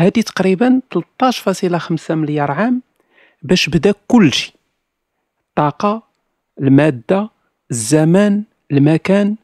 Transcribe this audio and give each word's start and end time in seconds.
هذه 0.00 0.20
تقريبا 0.20 0.80
13.5 0.94 2.10
مليار 2.10 2.50
عام 2.50 2.82
باش 3.42 3.68
بدا 3.68 3.94
كل 4.08 4.32
شيء 4.32 4.54
الطاقة 5.48 6.02
المادة 6.60 7.30
الزمان 7.70 8.44
المكان 8.72 9.36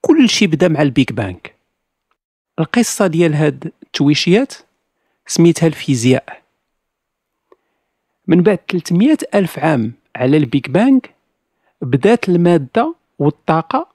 كل 0.00 0.28
شيء 0.28 0.48
بدا 0.48 0.68
مع 0.68 0.82
ال 0.82 0.89
Big 0.89 1.12
Bang. 1.12 1.54
القصة 2.58 3.06
ديال 3.06 3.34
هاد 3.34 3.72
التويشيات 3.82 4.54
سميتها 5.26 5.66
الفيزياء. 5.66 6.42
من 8.26 8.42
بعد 8.42 8.58
300 8.68 9.16
ألف 9.34 9.58
عام 9.58 9.92
على 10.16 10.36
ال 10.36 10.45
Big 10.45 10.70
Bang 10.70 11.14
بدات 11.82 12.28
المادة 12.28 12.94
والطاقة 13.18 13.88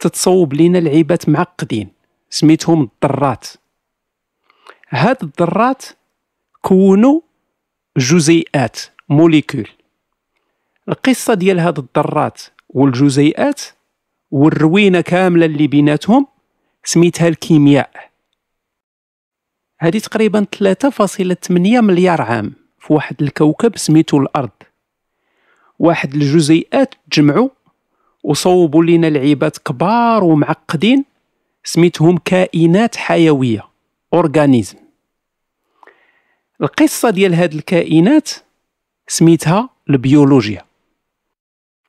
تتصوب 0.00 0.54
لنا 0.54 0.78
لعيبات 0.78 1.28
معقدين 1.28 1.88
سميتهم 2.30 2.90
الذرات 3.04 3.46
هاد 4.94 5.16
الذرات 5.22 5.84
كونوا 6.62 7.20
جزيئات 7.98 8.80
موليكول. 9.08 9.68
القصة 10.88 11.34
ديال 11.34 11.60
هاد 11.60 11.78
الذرات 11.78 12.42
والجزيئات 12.68 13.62
والروينة 14.30 15.00
كاملة 15.00 15.46
اللي 15.46 15.66
بيناتهم 15.66 16.26
سميتها 16.84 17.28
الكيمياء. 17.28 17.90
هذه 19.78 19.98
تقريبا 19.98 20.46
3.8 20.56 21.50
مليار 21.80 22.22
عام 22.22 22.52
في 22.78 22.92
واحد 22.92 23.22
الكوكب 23.22 23.76
سميتو 23.76 24.18
الأرض. 24.18 24.50
واحد 25.78 26.14
الجزيئات 26.14 26.94
تجمعوا 27.10 27.48
وصوبوا 28.24 28.84
لنا 28.84 29.06
لعيبات 29.06 29.58
كبار 29.58 30.24
ومعقدين 30.24 31.04
سميتهم 31.64 32.18
كائنات 32.18 32.96
حيوية 32.96 33.68
أورغانيزم. 34.14 34.81
القصة 36.62 37.10
ديال 37.10 37.34
هاد 37.34 37.54
الكائنات 37.54 38.30
سميتها 39.08 39.68
البيولوجيا. 39.90 40.64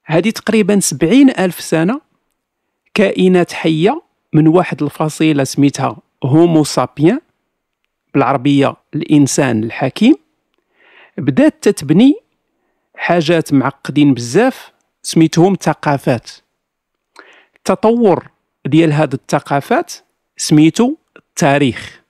هذه 0.06 0.30
تقريبا 0.30 0.80
سبعين 0.80 1.30
ألف 1.30 1.62
سنة 1.62 2.02
كائنات 2.94 3.54
حية 3.54 4.02
من 4.34 4.48
واحد 4.48 4.84
الفصيلة 4.84 5.44
سميتها 5.44 5.98
هومو 6.24 6.64
سابيان 6.64 7.20
بالعربية 8.14 8.76
الإنسان 8.96 9.64
الحكيم. 9.64 10.16
بدات 11.18 11.56
تتبني 11.62 12.16
حاجات 12.96 13.54
معقدين 13.54 14.14
بزاف 14.14 14.72
سميتهم 15.02 15.58
ثقافات. 15.62 16.32
التطور 17.56 18.28
ديال 18.66 18.92
هاد 18.92 19.14
الثقافات 19.14 19.94
سميتو 20.38 20.96
التاريخ. 21.18 22.03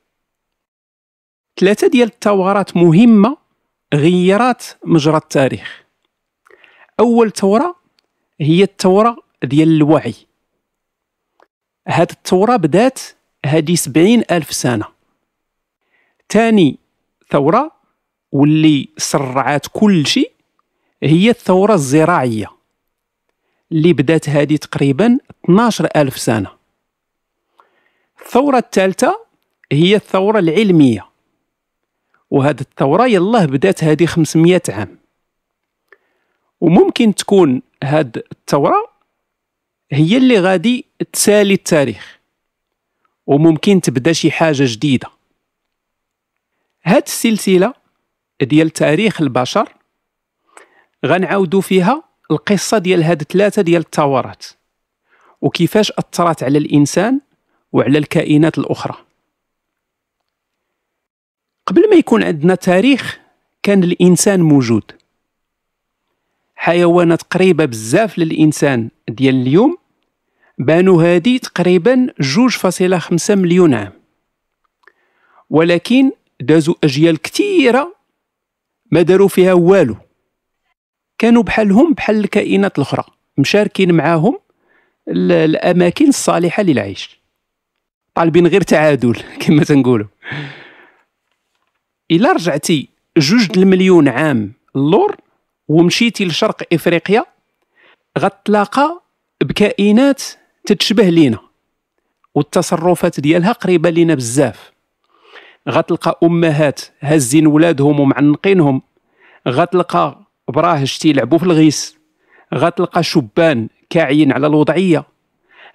ثلاثة 1.60 1.88
ديال 1.88 2.08
الثورات 2.08 2.78
مهمة 2.78 3.38
غيرات 3.94 4.64
مجرى 4.84 5.18
التاريخ. 5.18 5.84
أول 7.00 7.32
ثورة 7.32 7.76
هي 8.42 8.64
الثورة 8.64 9.18
ديال 9.44 9.68
الوعي. 9.68 10.16
هاد 11.88 12.12
الثورة 12.12 12.56
بدات 12.56 13.00
هادي 13.46 13.76
سبعين 13.76 14.24
ألف 14.32 14.54
سنة. 14.54 14.86
ثاني 16.30 16.78
ثورة 17.32 17.72
واللي 18.32 18.90
سرعات 18.98 19.68
كل 19.74 20.08
شيء 20.08 20.32
هي 21.04 21.30
الثورة 21.30 21.74
الزراعية 21.74 22.48
اللي 23.72 23.94
بدات 23.94 24.30
هذه 24.30 24.56
تقريبا 24.56 25.20
12 25.46 25.90
ألف 25.96 26.18
سنة. 26.18 26.50
الثورة 28.22 28.58
الثالثة 28.58 29.20
هي 29.72 29.96
الثورة 29.96 30.40
العلمية. 30.40 31.13
وهذه 32.34 32.62
الثورة 32.62 33.08
يلاه 33.08 33.46
بدأت 33.46 33.84
هذه 33.84 34.06
500 34.06 34.62
عام. 34.70 34.98
وممكن 36.62 37.16
تكون 37.16 37.62
هاد 37.84 38.24
الثورة 38.32 38.92
هي 39.92 40.18
اللي 40.18 40.40
غادي 40.40 40.86
تسالي 41.14 41.54
التاريخ 41.54 42.20
وممكن 43.28 43.82
تبدا 43.82 44.14
شي 44.14 44.32
حاجة 44.32 44.64
جديدة. 44.68 45.08
هاد 46.84 47.04
السلسلة 47.04 47.74
ديال 48.42 48.70
تاريخ 48.70 49.22
البشر 49.22 49.74
غنعاودو 51.06 51.62
فيها 51.62 52.04
القصة 52.32 52.78
ديال 52.78 53.04
هاد 53.04 53.24
ثلاثة 53.24 53.62
ديال 53.62 53.82
الثورات 53.82 54.46
وكيفاش 55.42 55.92
أثرت 55.92 56.44
على 56.44 56.58
الإنسان 56.58 57.22
وعلى 57.72 57.98
الكائنات 57.98 58.58
الأخرى. 58.58 59.13
قبل 61.66 61.90
ما 61.90 61.96
يكون 61.96 62.24
عندنا 62.24 62.56
تاريخ 62.56 63.20
كان 63.64 63.84
الإنسان 63.84 64.42
موجود. 64.42 64.92
حيوانات 66.56 67.22
قريبة 67.24 67.66
بزاف 67.66 68.20
للإنسان 68.20 68.90
ديال 69.10 69.36
اليوم 69.36 69.78
بانوا 70.58 71.04
هادي 71.04 71.40
تقريبا 71.40 72.08
جوج 72.20 72.52
فاصلة 72.52 72.98
خمسة 73.00 73.36
مليون 73.36 73.74
عام. 73.74 73.92
ولكن 75.50 76.12
دازوا 76.42 76.76
أجيال 76.84 77.22
كثيرة 77.22 77.96
ما 78.92 79.02
داروا 79.02 79.28
فيها 79.28 79.54
والو. 79.54 79.96
كانوا 81.18 81.44
بحالهم 81.44 81.94
بحال 81.94 82.20
الكائنات 82.20 82.78
الأخرى 82.78 83.04
مشاركين 83.38 83.94
معاهم 83.94 84.40
الأماكن 85.08 86.08
الصالحة 86.08 86.64
للعيش. 86.64 87.20
طالبين 88.16 88.48
غير 88.48 88.62
تعادل 88.62 89.24
كما 89.42 89.64
تنقولوا. 89.64 90.08
إلا 92.14 92.32
رجعتي 92.32 92.90
جوج 93.18 93.58
المليون 93.58 94.08
عام 94.08 94.54
اللور 94.76 95.16
ومشيتي 95.68 96.26
لشرق 96.26 96.64
إفريقيا 96.74 97.26
غتلاقى 98.20 99.02
بكائنات 99.44 100.24
تتشبه 100.66 101.10
لينا 101.10 101.40
والتصرفات 102.36 103.20
ديالها 103.20 103.52
قريبة 103.52 103.90
لينا 103.90 104.16
بزاف. 104.16 104.72
غتلقى 105.70 106.20
أمهات 106.24 106.82
هازين 107.02 107.48
ولادهم 107.48 108.00
ومعنقينهم 108.00 108.82
غتلقى 109.50 110.20
براهش 110.48 110.98
تيلعبوا 110.98 111.38
في 111.38 111.44
الغيس 111.44 111.98
غتلقى 112.54 113.04
شبان 113.04 113.68
كاعيين 113.90 114.32
على 114.32 114.48
الوضعية 114.48 115.06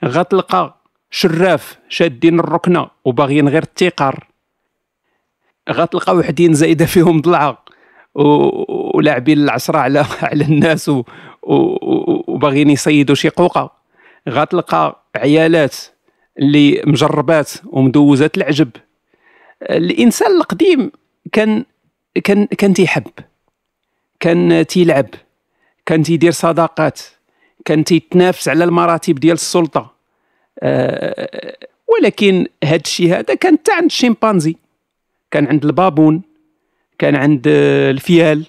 غتلقى 0.04 0.80
شراف 1.10 1.78
شادين 1.88 2.40
الركنة 2.40 2.90
وباغيين 3.04 3.48
غير 3.48 3.62
التيقار. 3.62 4.27
غتلقى 5.70 6.16
وحدين 6.16 6.54
زايدة 6.54 6.86
فيهم 6.86 7.20
ضلعه 7.20 7.64
ولاعبين 8.94 9.38
العشره 9.38 9.78
على 9.78 10.06
على 10.22 10.44
الناس 10.44 10.90
وباغيين 11.42 12.70
يصيدوا 12.70 13.14
شي 13.14 13.28
قوقة. 13.28 13.78
غتلقى 14.28 15.04
عيالات 15.16 15.76
اللي 16.38 16.82
مجربات 16.86 17.50
ومدوزات 17.66 18.36
العجب. 18.36 18.70
الإنسان 19.62 20.36
القديم 20.36 20.90
كان 21.32 21.64
كان 22.24 22.46
كان 22.46 22.74
تيحب 22.74 23.06
كان 24.20 24.66
تيلعب 24.66 25.06
كان 25.86 26.02
تيدير 26.02 26.30
صداقات 26.30 27.00
كان 27.64 27.84
تيتنافس 27.84 28.48
على 28.48 28.64
المراتب 28.64 29.14
ديال 29.14 29.34
السلطة. 29.34 29.94
أه 30.62 31.56
ولكن 31.88 32.46
هذا 32.64 32.76
الشيء 32.76 33.18
هذا 33.18 33.34
كان 33.34 33.58
عند 33.70 33.84
الشمبانزي 33.84 34.56
كان 35.30 35.46
عند 35.46 35.64
البابون 35.64 36.22
كان 36.98 37.16
عند 37.16 37.42
الفيال. 37.90 38.46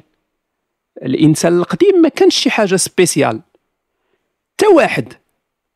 الإنسان 1.01 1.57
القديم 1.57 2.01
ما 2.01 2.09
كانش 2.09 2.35
شي 2.35 2.49
حاجة 2.49 2.75
سبيسيال. 2.75 3.41
تا 4.57 4.67
واحد 4.67 5.13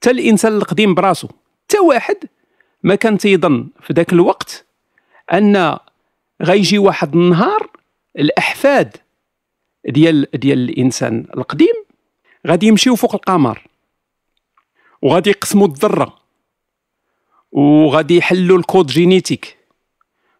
تا 0.02 0.12
الإنسان 0.12 0.58
القديم 0.58 0.94
براسو 0.94 1.28
تا 1.68 1.80
واحد 1.80 2.18
ما 2.84 2.96
كان 2.96 3.18
تيظن 3.18 3.70
في 3.82 3.94
ذاك 3.94 4.14
الوقت 4.14 4.66
أن 5.34 5.78
غيجي 6.42 6.78
واحد 6.78 7.16
النهار 7.16 7.70
الأحفاد 8.20 8.98
ديال 9.86 10.28
ديال 10.34 10.70
الإنسان 10.70 11.26
القديم 11.38 11.74
غادي 12.48 12.68
يمشيو 12.68 12.96
فوق 12.96 13.16
القمر. 13.16 13.68
وغادي 15.02 15.30
يقسموا 15.30 15.68
الذرة. 15.68 16.20
وغادي 17.52 18.18
يحلوا 18.18 18.58
الكود 18.58 18.88
جينيتيك. 18.88 19.58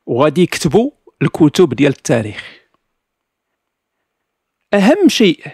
وغادي 0.06 0.42
يكتبوا 0.42 0.92
الكتب 1.22 1.74
ديال 1.74 1.92
التاريخ. 1.92 2.60
أهم 4.74 5.08
شيء 5.10 5.48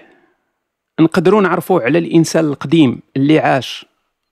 نقدروا 0.99 1.41
نعرفوا 1.41 1.81
على 1.81 1.97
الإنسان 1.97 2.45
القديم 2.45 2.99
اللي 3.17 3.39
عاش 3.39 3.85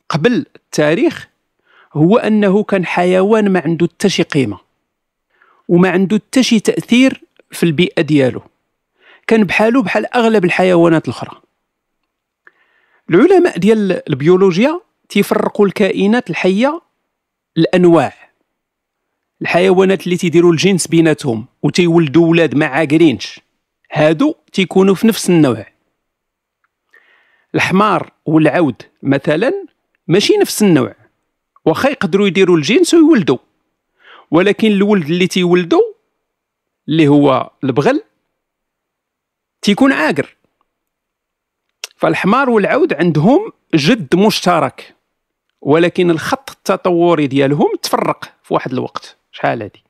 قبل 0.10 0.46
التاريخ 0.56 1.28
هو 1.94 2.18
أنه 2.18 2.64
كان 2.64 2.86
حيوان 2.86 3.52
ما 3.52 3.60
عنده 3.60 3.88
حتى 3.88 4.10
شي 4.10 4.24
قيمة 4.24 4.60
وما 5.68 5.90
عنده 5.90 6.18
حتى 6.18 6.44
شي 6.44 6.60
تأثير 6.60 7.24
في 7.52 7.64
البيئة 7.64 8.02
ديالو. 8.02 8.42
كان 9.28 9.44
بحالو 9.44 9.82
بحال 9.82 10.16
أغلب 10.16 10.46
الحيوانات 10.46 11.06
الأخرى. 11.06 11.42
العلماء 13.10 13.58
ديال 13.58 14.10
البيولوجيا 14.10 14.82
تيفرقوا 15.10 15.66
الكائنات 15.66 16.30
الحية 16.30 16.82
الانواع 17.58 18.27
الحيوانات 19.42 20.04
اللي 20.06 20.18
تيديروا 20.18 20.52
الجنس 20.52 20.88
بيناتهم 20.88 21.46
وتيولدوا 21.64 22.28
ولاد 22.28 22.56
ما 22.56 22.66
عاقرينش 22.66 23.40
هادو 23.92 24.36
تيكونوا 24.54 24.96
في 24.96 25.08
نفس 25.08 25.30
النوع. 25.30 25.66
الحمار 27.56 28.12
والعود 28.26 28.82
مثلا 29.04 29.66
ماشي 30.08 30.38
نفس 30.38 30.64
النوع 30.64 30.96
واخا 31.66 31.90
يقدروا 31.90 32.28
يديروا 32.28 32.58
الجنس 32.58 32.94
ويولدوا 32.94 33.38
ولكن 34.32 34.68
الولد 34.68 35.06
اللي 35.06 35.28
تيولدوا 35.28 35.82
اللي 36.90 37.08
هو 37.08 37.52
البغل 37.64 38.04
تيكون 39.62 39.92
عاقر. 39.92 40.36
فالحمار 41.96 42.50
والعود 42.50 42.94
عندهم 42.94 43.52
جد 43.76 44.16
مشترك 44.16 44.96
ولكن 45.62 46.12
الخط 46.12 46.50
التطوري 46.50 47.28
ديالهم 47.28 47.76
تفرق 47.84 48.34
في 48.44 48.54
واحد 48.54 48.72
الوقت. 48.72 49.17
شحال 49.38 49.62
هادي 49.62 49.84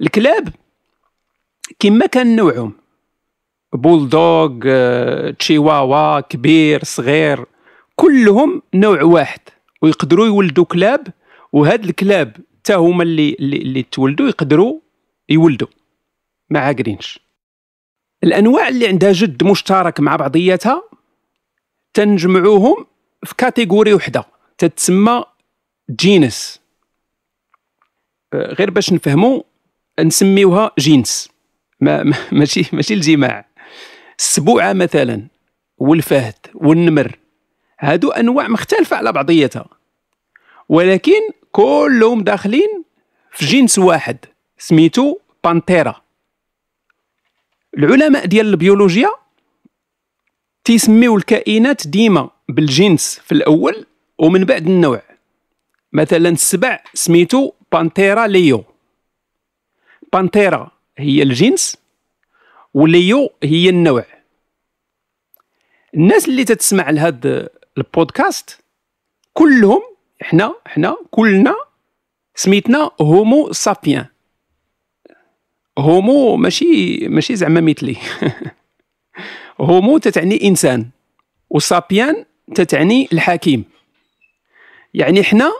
الكلاب 0.00 0.48
كما 1.78 2.06
كان 2.06 2.36
نوعهم 2.36 2.72
بولدوغ 3.72 4.58
آه، 4.66 5.30
تشيواوا 5.30 6.20
كبير 6.20 6.84
صغير 6.84 7.44
كلهم 7.96 8.62
نوع 8.74 9.02
واحد. 9.02 9.40
ويقدروا 9.82 10.26
يولدوا 10.26 10.64
كلاب 10.64 11.08
وهاد 11.52 11.84
الكلاب 11.84 12.36
حتى 12.58 12.74
هما 12.74 13.02
اللي 13.02 13.36
اللي, 13.40 13.82
تولدوا 13.82 14.28
يقدروا 14.28 14.80
يولدوا. 15.28 15.68
ما 16.50 16.60
عاقرينش. 16.60 17.20
الأنواع 18.24 18.68
اللي 18.68 18.88
عندها 18.88 19.12
جد 19.12 19.44
مشترك 19.44 20.00
مع 20.00 20.16
بعضياتها 20.16 20.82
تنجمعوهم 21.94 22.86
في 23.24 23.34
catégorie 23.34 23.94
وحدة. 23.94 24.24
تتسمى 24.58 25.24
جنس 25.90 26.59
غير 28.34 28.70
باش 28.70 28.92
نفهموا 28.92 29.42
نسميوها 30.00 30.70
جنس. 30.78 31.28
ما 31.80 32.14
ماشي 32.32 32.62
ماشي 32.72 32.94
الجماع. 32.94 33.46
السبوعة 34.18 34.72
مثلا 34.72 35.26
والفهد 35.78 36.34
والنمر 36.54 37.18
هادو 37.80 38.10
أنواع 38.10 38.48
مختلفة 38.48 38.96
على 38.96 39.12
بعضياتها. 39.12 39.68
ولكن 40.68 41.20
كلهم 41.52 42.22
داخلين 42.24 42.84
في 43.32 43.46
جنس 43.46 43.78
واحد 43.78 44.16
سميتو 44.58 45.18
Panthera. 45.44 46.02
العلماء 47.78 48.26
ديال 48.26 48.46
البيولوجيا 48.46 49.10
تيسميو 50.64 51.16
الكائنات 51.16 51.86
ديما 51.86 52.30
بالجنس 52.48 53.20
في 53.24 53.32
الأول 53.32 53.86
ومن 54.18 54.44
بعد 54.44 54.66
النوع. 54.66 55.02
مثلا 55.92 56.28
السبع 56.28 56.82
سميتو 56.94 57.52
Panthera 57.72 58.26
leo 58.26 58.64
Panthera 60.12 60.70
هي 60.98 61.22
الجنس 61.22 61.76
وليو 62.74 63.30
هي 63.42 63.68
النوع. 63.68 64.04
الناس 65.94 66.28
اللي 66.28 66.44
تتسمع 66.44 66.90
لهذا 66.90 67.48
البودكاست 67.78 68.60
كلهم 69.32 69.82
إحنا 70.22 70.54
إحنا 70.66 70.96
كلنا 71.10 71.54
سميتنا 72.34 72.90
هومو 73.00 73.52
سابيان 73.52 74.06
هومو 75.78 76.36
ماشي 76.36 77.08
ماشي 77.08 77.36
زعما 77.36 77.60
مثلي. 77.60 77.96
هومو 79.60 79.98
تتعني 79.98 80.48
إنسان 80.48 80.90
وسابيان 81.50 82.24
تتعني 82.54 83.08
الحكيم. 83.12 83.64
يعني 84.94 85.20
إحنا 85.20 85.52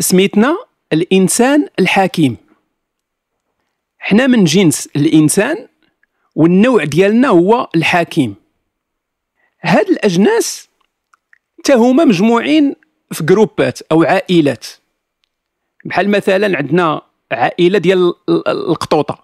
سميتنا 0.00 0.65
الإنسان 0.92 1.68
الحكيم 1.78 2.36
إحنا 4.02 4.26
من 4.26 4.44
جنس 4.44 4.88
الإنسان 4.96 5.68
والنوع 6.34 6.84
ديالنا 6.84 7.28
هو 7.28 7.68
الحكيم 7.74 8.34
هاد 9.62 9.88
الأجناس 9.88 10.68
حتى 11.58 11.74
هما 11.74 12.04
مجموعين 12.04 12.74
في 13.12 13.24
جروبات 13.24 13.82
أو 13.92 14.02
عائلات. 14.02 14.66
بحال 15.84 16.10
مثلا 16.10 16.58
عندنا 16.58 17.02
عائلة 17.32 17.78
ديال 17.78 18.14
القطوطة. 18.28 19.18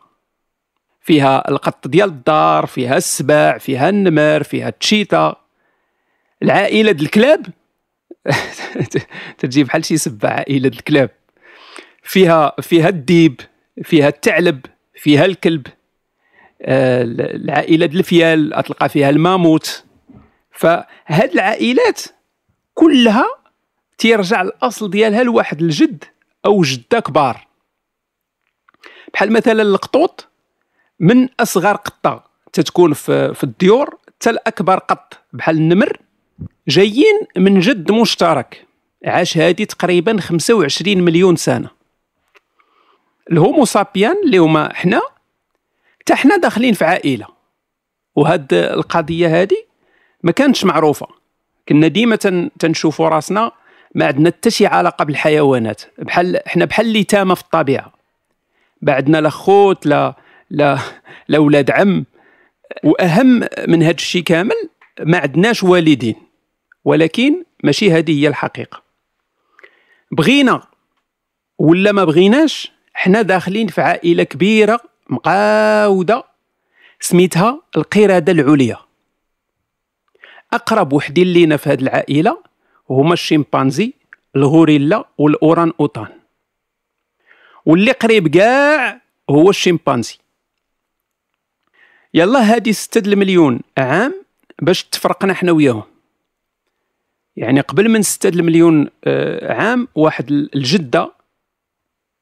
فيها 1.00 1.50
القط 1.50 1.88
ديال 1.88 2.08
الدار 2.08 2.66
فيها 2.66 2.96
السباع 2.96 3.58
فيها 3.58 3.88
النمر 3.88 4.42
فيها 4.42 4.68
التشيتا. 4.68 5.36
العائلة 6.42 6.92
ديال 6.92 7.06
الكلاب 7.06 7.46
تجي 9.38 9.64
بحال 9.64 9.84
شي 9.84 9.96
سبه 9.96 10.28
عائلة 10.28 10.68
الكلاب. 10.68 11.10
فيها 12.02 12.52
فيها 12.60 12.88
الديب 12.88 13.40
فيها 13.82 14.08
الثعلب 14.08 14.66
فيها 14.94 15.24
الكلب 15.24 15.66
آه، 16.62 17.02
العائلة 17.18 17.86
الفيال 17.86 18.62
تلقى 18.66 18.88
فيها 18.88 19.10
الماموت. 19.10 19.84
فهاد 20.52 21.32
العائلات 21.32 22.02
كلها 22.74 23.26
تيرجع 23.98 24.42
الاصل 24.42 24.90
ديالها 24.90 25.22
لواحد 25.22 25.62
الجد 25.62 26.04
أو 26.46 26.62
جدة 26.62 27.00
كبار. 27.00 27.46
بحال 29.14 29.32
مثلا 29.32 29.62
القطوط 29.62 30.28
من 31.00 31.28
أصغر 31.40 31.76
قطة 31.76 32.24
تتكون 32.52 32.92
في, 32.92 33.44
الديور 33.44 33.98
حتى 34.08 34.30
الأكبر 34.30 34.78
قط. 34.78 35.18
بحال 35.32 35.56
النمر 35.56 35.98
جايين 36.68 37.20
من 37.36 37.60
جد 37.60 37.92
مشترك 37.92 38.66
عاش 39.04 39.38
هادي 39.38 39.64
تقريبا 39.64 40.20
25 40.20 40.98
مليون 40.98 41.36
سنة. 41.36 41.81
الهومو 43.30 43.64
سابيان 43.64 44.16
اللي 44.24 44.38
هما 44.38 44.74
حنا 44.74 45.02
حتى 46.00 46.14
حنا 46.14 46.36
داخلين 46.36 46.74
في 46.74 46.84
عائلة. 46.84 47.26
وهاد 48.16 48.54
القضية 48.54 49.40
هادي 49.40 49.66
ما 50.22 50.32
كانتش 50.32 50.64
معروفة. 50.64 51.06
كنا 51.68 51.88
ديما 51.88 52.16
تنشوفوا 52.58 53.08
راسنا 53.08 53.52
ما 53.94 54.06
عندنا 54.06 54.30
حتى 54.30 54.50
شي 54.50 54.66
علاقة 54.66 55.04
بالحيوانات. 55.04 55.82
بحال 55.98 56.40
حنا 56.46 56.64
بحال 56.64 56.86
اليتامى 56.86 57.36
في 57.36 57.42
الطبيعة. 57.42 57.92
ما 58.82 58.92
عندنا 58.92 59.20
لا 59.20 59.30
خوت 59.30 59.86
لا 59.86 60.14
لا 60.50 60.78
لا 61.28 61.38
ولاد 61.38 61.70
عم. 61.70 62.04
وأهم 62.84 63.48
من 63.68 63.82
هذا 63.82 63.94
الشيء 63.94 64.22
كامل 64.22 64.68
ما 65.00 65.18
عندناش 65.18 65.62
والدين. 65.62 66.16
ولكن 66.84 67.44
ماشي 67.64 67.92
هذه 67.92 68.22
هي 68.22 68.28
الحقيقة. 68.28 68.82
بغينا 70.10 70.62
ولا 71.58 71.92
ما 71.92 72.04
بغيناش 72.04 72.72
حنا 72.94 73.22
داخلين 73.22 73.66
في 73.66 73.80
عائلة 73.80 74.22
كبيرة 74.22 74.80
مقاودة 75.10 76.24
سميتها 77.00 77.62
القرده 77.76 78.32
العليا. 78.32 78.78
أقرب 80.52 80.92
وحدين 80.92 81.26
لينا 81.26 81.56
في 81.56 81.70
هذه 81.70 81.80
العائلة 81.80 82.42
هما 82.90 83.12
الشمبانزي 83.12 83.92
الغوريلا 84.36 85.04
والاوران 85.18 85.72
اوتان 85.80 86.06
واللي 87.66 87.92
قريب 87.92 88.28
كاع 88.28 89.00
هو 89.30 89.50
الشمبانزي 89.50 90.18
يلا 92.14 92.54
هادي 92.54 92.72
ستة 92.72 93.08
المليون 93.08 93.60
عام 93.78 94.14
باش 94.62 94.84
تفرقنا 94.84 95.34
حنا 95.34 95.52
وياهم. 95.52 95.82
يعني 97.36 97.60
قبل 97.60 97.88
من 97.88 98.02
ستة 98.02 98.28
المليون 98.28 98.88
آه، 99.04 99.52
عام 99.52 99.88
واحد 99.94 100.30
الجدة 100.30 101.12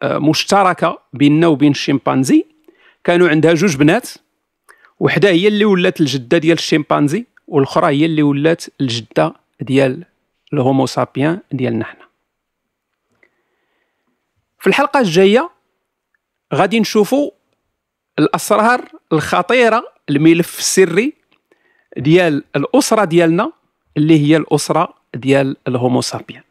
مشتركة 0.05 0.99
بيننا 1.13 1.47
وبين 1.47 1.71
الشمبانزي 1.71 2.47
كانوا 3.05 3.29
عندها 3.29 3.55
جوج 3.55 3.77
بنات. 3.77 4.09
وحدة 5.01 5.29
هي 5.29 5.49
اللي 5.49 5.65
ولات 5.65 6.01
الجدة 6.01 6.39
ديال 6.39 6.59
الشمبانزي 6.59 7.27
والأخرى 7.49 7.87
هي 7.87 8.05
اللي 8.05 8.23
ولات 8.23 8.65
الجدة 8.81 9.35
ديال 9.61 10.05
الهومو 10.53 10.87
سابيان 10.87 11.39
ديالنا 11.53 11.85
حنا 11.85 12.07
في 14.59 14.67
الحلقة 14.67 15.01
الجاية 15.01 15.51
غادي 16.55 16.81
نشوفوا 16.81 17.31
الأسرار 18.19 18.85
الخطيرة 19.13 19.85
الملف 20.11 20.59
السري 20.59 21.13
ديال 21.97 22.45
الأسرة 22.57 23.05
ديالنا 23.05 23.53
اللي 23.97 24.21
هي 24.21 24.37
الأسرة 24.37 24.95
ديال 25.15 25.57
الهومو 25.69 26.01
سابيان. 26.01 26.43